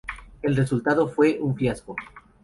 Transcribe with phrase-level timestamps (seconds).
[0.41, 1.95] El resultado fue un fiasco.